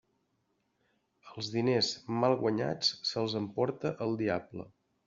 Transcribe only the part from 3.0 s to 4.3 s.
se'ls emporta el